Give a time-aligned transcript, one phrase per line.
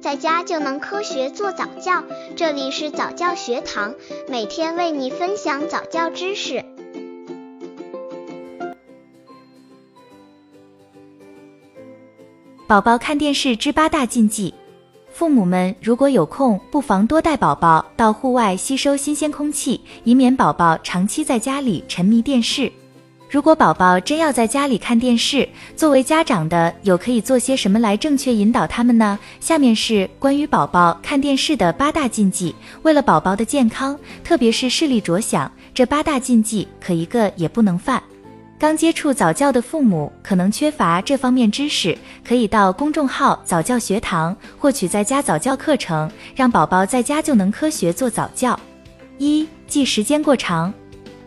[0.00, 2.02] 在家就能科学做早教。
[2.34, 3.94] 这里是早教学堂，
[4.28, 6.64] 每天为你分享早教知识。
[12.66, 14.54] 宝宝看电视之八大禁忌。
[15.10, 22.72] 父母们如果有空，不妨多带宝宝到户外吸收新鲜空气，以免宝宝长期在家里沉迷电视。
[23.30, 29.16] 如果宝宝真要在家里看电视，作为家长的有可以做些什么来正确引导他们呢？
[29.38, 32.52] 下面是关于宝宝看电视的八大禁忌。
[32.82, 38.02] 为了宝宝的健康，特别是视力着想，这八大禁忌可一个也不能犯。
[38.58, 48.58] 刚接触早教的父母可能缺乏这方面知识，可以到公众号早教学堂获取在家早教课程，让宝宝在家就能科学做早教。
[49.18, 50.74] 一、忌时间过长，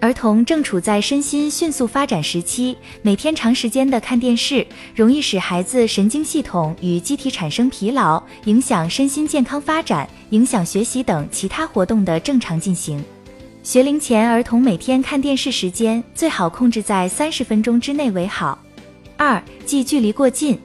[0.00, 13.02] 儿童正处在身心迅速发展时期，每天长时间的看电视，容易使孩子神经系统与机体产生疲劳，影响身心健康发展，影响学习等其他活动的正常进行。
[13.64, 18.56] 学龄前儿童每天看电视时间最好控制在三十分钟之内为好。
[19.16, 20.56] 二、忌距离过近。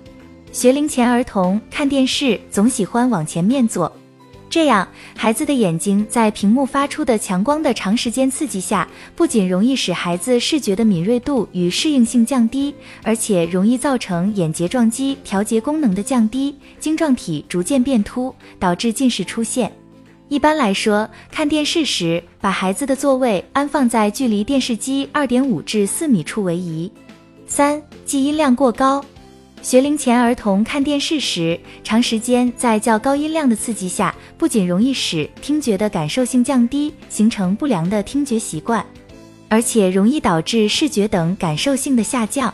[0.51, 3.91] 学龄前儿童看电视总喜欢往前面坐，
[4.53, 4.87] 这样
[5.17, 19.73] 孩子的眼睛在屏幕发出的强光的长时间刺激下，不仅容易使孩子视觉的敏锐度与适应性降低，而且容易造成眼睫状肌调节功能的降低，晶状体逐渐变凸，导致近视出现。
[20.29, 26.91] 一般来说，看电视时把孩子的座位安放在距离电视机二点五至四米处为宜。
[27.47, 29.03] 三、记音量过高。
[29.63, 38.85] 学龄前儿童看电视时，长时间在较高音量的刺激下，不仅容易使听觉的感受性降低，形成不良的听觉习惯，
[39.47, 42.53] 而且容易导致视觉等感受性的下降。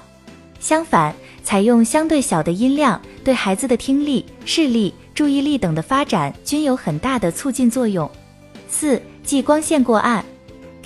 [0.59, 1.11] 相反，
[1.43, 4.93] 采用相对小的音量，对孩子的听力、视力。
[5.15, 8.09] 注意力等的发展均有很大的促进作用。
[8.69, 10.23] 四、忌光线过暗。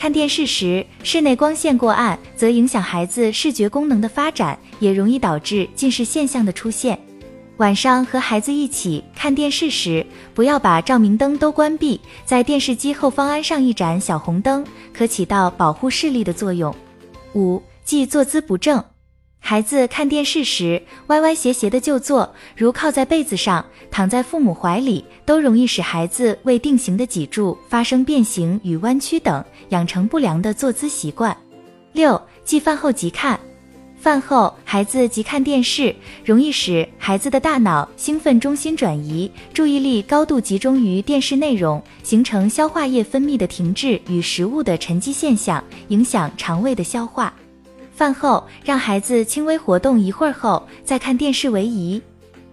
[0.03, 6.99] 看电视时，室内光线过暗，则影响孩子视觉功能的发展，也容易导致近视现象的出现。
[7.55, 16.75] 晚上和孩子一起看电视时，不要把照明灯都关闭，在电视机后方安上一盏小红灯，可起到保护视力的作用。
[17.33, 18.83] 五、忌坐姿不正。
[19.45, 31.35] 孩子看电视时歪歪斜斜的就坐，如靠在被子上、躺在父母怀里，都容易使孩子未定型的脊柱发生变形与弯曲等，养成不良的坐姿习惯。
[31.91, 33.37] 六、忌饭后即看。
[33.99, 35.93] 饭后孩子即看电视，
[36.23, 47.33] 容易使孩子的大脑兴奋中心转移，注意力高度集中于电视内容，形成消化液分泌的停滞与食物的沉积现象，影响肠胃的消化。
[47.93, 52.01] 饭后让孩子轻微活动一会儿后再看电视为宜。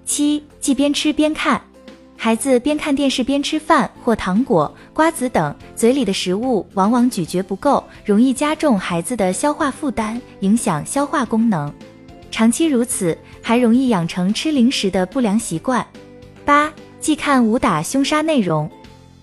[0.04, 1.60] 七，忌边吃边看，
[2.16, 11.72] 孩子边看电视边吃饭或糖果、瓜子等，嘴里的食物往往咀嚼不够，容易加重孩子的消化负担，影响消化功能。
[12.30, 15.84] 长期如此，还容易养成吃零食的不良习惯。
[16.44, 18.70] 八，忌看武打凶杀内容。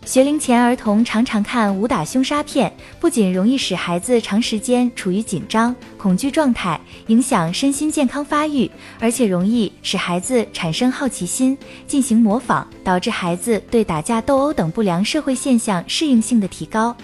[0.07, 16.95] 学龄前儿童常常看武打凶杀片，不仅容易使孩子长时间处于紧张、恐惧状态，影响身心健康发育，而且容易使孩子产生好奇心，进行模仿，导致孩子对打架斗殴等不良社会现象适应性的提高，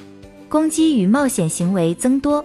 [0.47, 2.43] 攻击与冒险行为增多。